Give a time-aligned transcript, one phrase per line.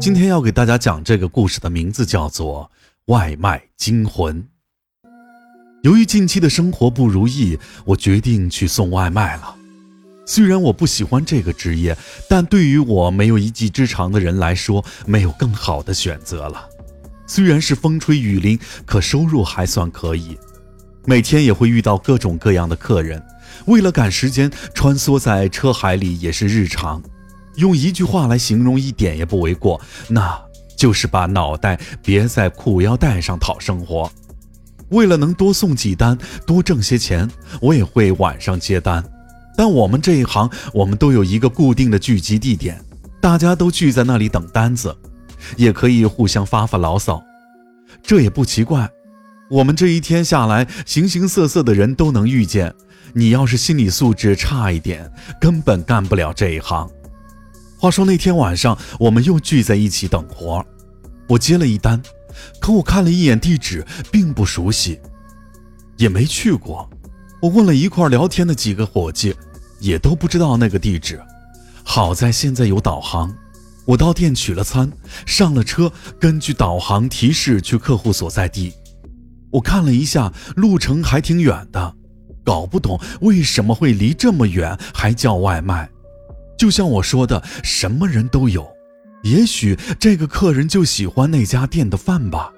[0.00, 2.70] 今天要给大家讲这个故事的名字叫做
[3.12, 4.42] 《外卖惊魂》。
[5.82, 9.54] 由于近期的生活不如意，我决定去送外卖了。
[10.24, 11.94] 虽然我不喜欢这个职业，
[12.30, 16.66] 但对于我没有一技之长的人来说，没有更好的选择了。
[17.26, 20.38] 虽然是风吹雨淋，可收入还算可以。
[21.04, 23.22] 每天也会遇到各种各样的客人，
[23.66, 27.02] 为了赶时间，穿梭在车海里也是日常。
[27.56, 30.40] 用一句话来形容一点也不为过，那
[30.76, 34.10] 就是把脑袋别在裤腰带上讨生活。
[34.90, 37.30] 为了能多送几单，多挣些钱，
[37.60, 39.04] 我也会晚上接单。
[39.56, 42.82] 但我们这一行，我们都有一个固定的聚集地点，
[43.20, 44.96] 大家都聚在那里等单子，
[45.56, 47.22] 也可以互相发发牢骚。
[48.02, 48.88] 这也不奇怪，
[49.50, 52.74] 我们这一天下来，形形色色的人都能遇见。
[53.12, 56.88] 你要是心理素质差一点，根本干不了这一行。
[57.80, 60.66] 话说那天晚上，我们又聚在一起等活儿
[61.26, 61.98] 我接了一单，
[62.60, 63.82] 可我看了一眼地址，
[64.12, 65.00] 并不熟悉，
[65.96, 66.90] 也没去过。
[67.40, 69.34] 我问了一块聊天的几个伙计，
[69.78, 71.18] 也都不知道那个地址。
[71.82, 73.34] 好在现在有导航，
[73.86, 74.92] 我到店取了餐，
[75.24, 78.74] 上了车，根据导航提示去客户所在地。
[79.52, 81.94] 我看了一下，路程还挺远的，
[82.44, 85.88] 搞不懂为什么会离这么远还叫外卖。
[86.60, 88.68] 就像我说的，什么人都有，
[89.22, 92.52] 也许这个客人就喜欢那家店的饭吧。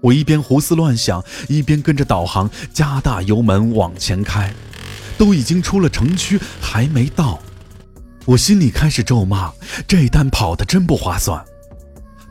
[0.00, 4.50] 我一边胡思乱想，一边跟着导航加大油门往前开。
[5.18, 7.38] 都已经出了城区，还没到，
[8.24, 9.52] 我心里开始咒骂：
[9.86, 11.44] 这单跑的真不划算。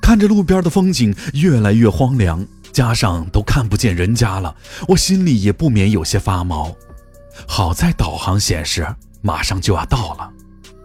[0.00, 4.56] 看着路边的风景越来越荒凉，加上都看不见人家了，
[4.88, 6.74] 我心里也不免有些发毛。
[7.46, 8.88] 好在导航显示
[9.20, 10.30] 马上就要到了。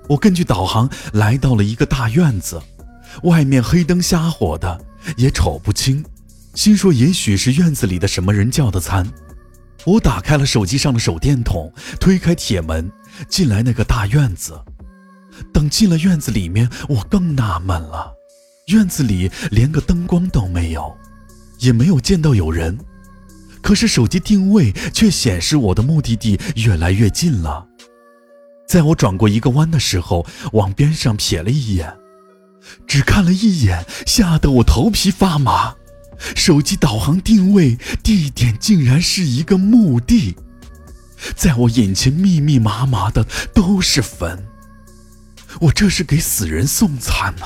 [0.07, 2.61] 我根据导航来到了一个大院子，
[3.23, 4.85] 外面黑灯瞎火的，
[5.17, 6.03] 也瞅不清。
[6.53, 9.11] 心说也许是院子里的什么人叫的餐。
[9.85, 12.91] 我打开了手机上的手电筒，推开铁门，
[13.29, 14.59] 进来那个大院子。
[15.53, 18.13] 等进了院子里面，我更纳闷了，
[18.67, 20.95] 院子里连个灯光都没有，
[21.59, 22.77] 也没有见到有人。
[23.61, 27.67] 可是手机定位却显示我的目的地越来越近了。
[28.67, 31.95] 在我转过一个弯的时候，往边上瞥了一眼，
[32.87, 35.75] 只看了一眼，吓得我头皮发麻。
[36.33, 40.35] 手机导航定位地点竟然是一个墓地，
[41.35, 44.47] 在我眼前密密麻麻的都是坟。
[45.61, 47.45] 我这是给死人送餐呢！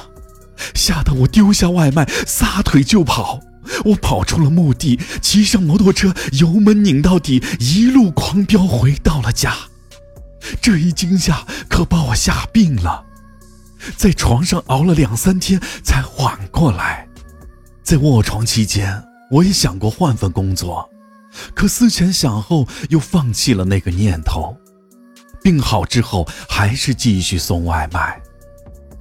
[0.74, 3.40] 吓得我丢下外卖，撒腿就跑。
[3.86, 9.69] 我跑出了墓地，骑上摩托车，油门拧到底，一路狂飙回到了家。
[10.62, 13.06] 这一惊吓可把我吓病了，
[13.96, 17.08] 在床上熬了两三天才缓过来。
[17.84, 20.90] 在卧床期间，我也想过换份工作，
[21.54, 24.56] 可思前想后又放弃了那个念头。
[25.42, 28.22] 病好之后，还是继续送外卖。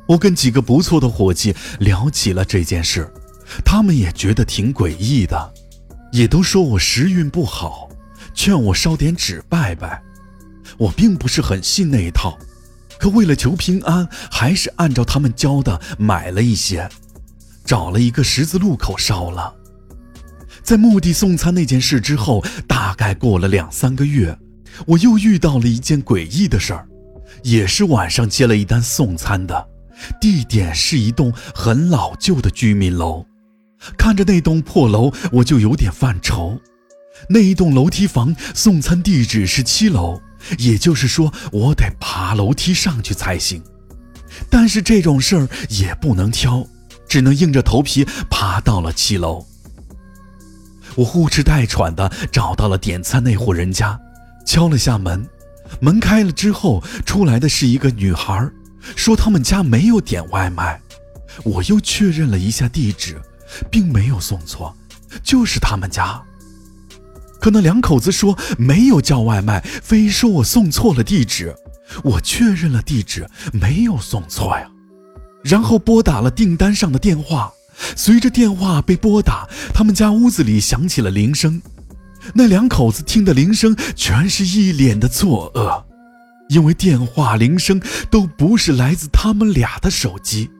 [0.06, 3.12] 我跟几个不错的伙计聊起了这件事，
[3.64, 5.52] 他们也觉得挺诡异的，
[6.12, 7.90] 也都说我时运不好，
[8.32, 10.02] 劝我烧点纸拜拜。
[10.78, 12.38] 我并不是很信那一套，
[12.98, 16.88] 可为了求平安，还是按照他们教的买了一些，
[17.64, 19.54] 找了一个十字路口烧了。
[20.62, 24.38] 在墓地送餐那件事之后，大概过了两三个月，
[24.86, 26.86] 我又遇到了一件诡异的事儿，
[27.42, 29.68] 也是晚上接了一单送餐的，
[30.20, 33.24] 地点是一栋很老旧的居民楼。
[33.96, 36.60] 看着那栋破楼，我就有点犯愁。
[37.28, 40.20] 那一栋楼梯房送餐地址是七楼。
[40.58, 43.62] 也就是说，我得爬楼梯上去才行。
[44.50, 46.66] 但是这种事儿也不能挑，
[47.08, 49.46] 只能硬着头皮爬到了七楼。
[50.94, 53.98] 我呼哧带喘的找到了点餐那户人家，
[54.46, 55.26] 敲了下门。
[55.80, 58.48] 门开了之后，出来的是一个女孩，
[58.96, 60.80] 说他们家没有点外卖。
[61.44, 63.20] 我又确认了一下地址，
[63.70, 64.74] 并没有送错，
[65.22, 66.20] 就是他们家。
[67.48, 71.56] 可那两口子说没有叫外卖，非说我送错了地址。
[72.04, 74.68] 我确认了地址，没有送错呀。
[75.42, 77.50] 然后拨打了订单上的电话，
[77.96, 81.62] 随着电话被拨打，他们家屋子里响起了铃声。
[82.34, 85.82] 那两口子听的铃声，全是一脸的错愕，
[86.50, 87.80] 因为电话铃声
[88.10, 90.50] 都不是来自他们俩的手机，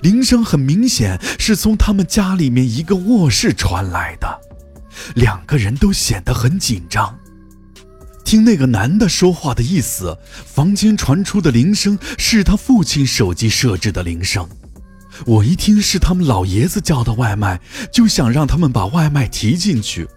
[0.00, 4.40] 铃声很明显是从他们家里面一个卧室传来的。
[5.14, 7.16] 两个人都显得很紧张。
[8.24, 10.16] 听那个男的说话的意思，
[10.46, 14.48] 房间传出的铃声是他父亲手机设置的铃声。
[15.26, 17.60] 我一听是他们老爷子叫的外卖，
[17.92, 20.08] 就想让他们把外卖提进去。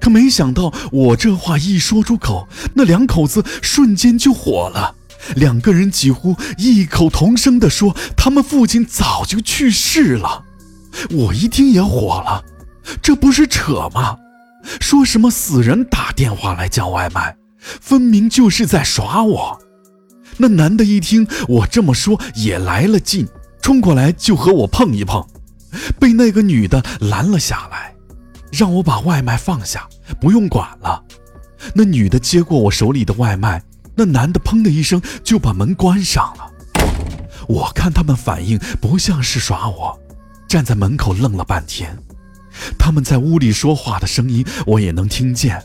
[0.00, 4.94] 可没想到，我这话一说出口，那两口子瞬间就火了。
[5.36, 10.44] 两个人几乎异口同声地说：“他们父亲早就去世了。”
[11.10, 12.44] 我一听也火了，
[13.00, 14.18] 这不是扯吗？
[14.80, 19.58] 说什么死人打电话来叫外卖，分明就是在耍我。
[20.36, 23.28] 那男的一听我这么说，也来了劲，
[23.62, 25.24] 冲过来就和我碰一碰，
[25.98, 27.94] 被那个女的拦了下来，
[28.52, 29.88] 让我把外卖放下，
[30.20, 31.02] 不用管了。
[31.74, 33.62] 那女的接过我手里的外卖，
[33.94, 36.50] 那男的砰的一声就把门关上了。
[37.46, 39.98] 我看他们反应不像是耍我，
[40.48, 41.96] 站在门口愣了半天。
[42.78, 45.62] 他们在屋里说话的声音我也能听见。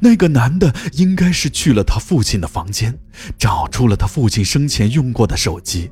[0.00, 2.96] 那个男的应该是去了他父亲的房间，
[3.38, 5.90] 找出了他父亲生前用过的手机，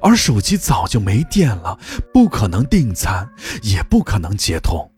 [0.00, 1.78] 而手机早就没电了，
[2.12, 3.28] 不可能订餐，
[3.62, 4.90] 也不可能接通。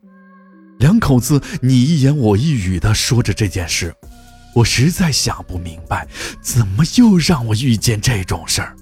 [0.79, 3.93] 两口子你一言我一语的说着这件事，
[4.55, 6.07] 我实在想不明白，
[6.41, 8.75] 怎么又让我遇见这种事儿？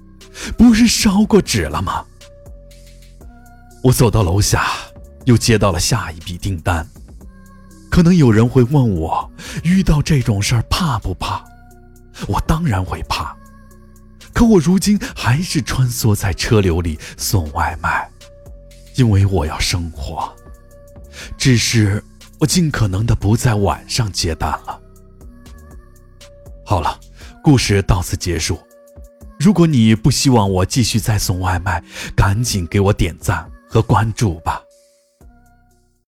[0.57, 2.05] 不是烧过纸了吗？
[3.83, 4.65] 我走到楼下，
[5.25, 6.87] 又接到了下一笔订单。
[7.89, 9.31] 可能有人会问我，
[9.63, 11.43] 遇到这种事儿怕不怕？
[12.27, 13.35] 我当然会怕，
[14.33, 18.09] 可我如今还是穿梭在车流里送外卖，
[18.95, 20.33] 因为我要生活。
[21.37, 22.03] 只是
[22.39, 24.79] 我尽可能的不在晚上接单了。
[26.65, 26.99] 好了，
[27.41, 28.59] 故事到此结束。
[29.39, 31.81] 如果你不希望我继续再送外卖，
[32.15, 34.61] 赶紧给我点赞和关注吧。